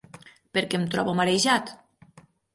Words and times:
Per 0.57 0.63
què 0.71 0.79
em 0.79 0.87
trobo 0.95 1.15
marejat? 1.21 1.71